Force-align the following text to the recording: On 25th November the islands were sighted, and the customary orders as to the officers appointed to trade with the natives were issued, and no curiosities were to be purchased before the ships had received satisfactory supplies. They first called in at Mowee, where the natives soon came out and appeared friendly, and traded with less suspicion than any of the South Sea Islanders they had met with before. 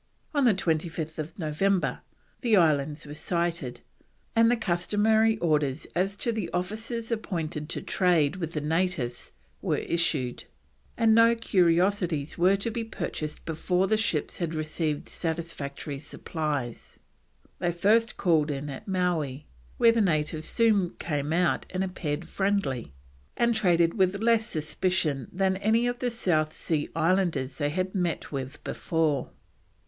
On 0.33 0.45
25th 0.47 1.37
November 1.37 1.99
the 2.41 2.57
islands 2.57 3.05
were 3.05 3.13
sighted, 3.13 3.81
and 4.35 4.49
the 4.49 4.57
customary 4.57 5.37
orders 5.37 5.85
as 5.93 6.17
to 6.17 6.31
the 6.31 6.49
officers 6.53 7.11
appointed 7.11 7.69
to 7.69 7.83
trade 7.83 8.37
with 8.37 8.53
the 8.53 8.61
natives 8.61 9.31
were 9.61 9.77
issued, 9.77 10.45
and 10.97 11.13
no 11.13 11.35
curiosities 11.35 12.35
were 12.35 12.55
to 12.55 12.71
be 12.71 12.83
purchased 12.83 13.45
before 13.45 13.85
the 13.85 13.95
ships 13.95 14.39
had 14.39 14.55
received 14.55 15.07
satisfactory 15.07 15.99
supplies. 15.99 16.97
They 17.59 17.71
first 17.71 18.17
called 18.17 18.49
in 18.49 18.71
at 18.71 18.87
Mowee, 18.87 19.45
where 19.77 19.91
the 19.91 20.01
natives 20.01 20.47
soon 20.47 20.95
came 20.95 21.31
out 21.31 21.67
and 21.69 21.83
appeared 21.83 22.27
friendly, 22.27 22.91
and 23.37 23.53
traded 23.53 23.93
with 23.93 24.19
less 24.19 24.47
suspicion 24.47 25.27
than 25.31 25.57
any 25.57 25.85
of 25.85 25.99
the 25.99 26.09
South 26.09 26.53
Sea 26.53 26.89
Islanders 26.95 27.59
they 27.59 27.69
had 27.69 27.93
met 27.93 28.31
with 28.31 28.63
before. 28.63 29.29